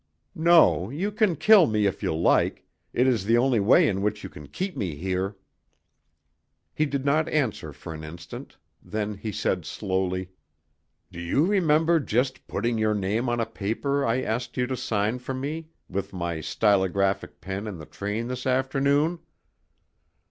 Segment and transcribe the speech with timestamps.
[0.33, 4.23] No, you can kill me if you like; it is the only way in which
[4.23, 5.37] you can keep me here."
[6.73, 10.29] He did not answer for an instant, then he said slowly,
[11.11, 15.19] "Do you remember just putting your name on a paper I asked you to sign
[15.19, 19.19] for me with my stylographic pen in the train this afternoon?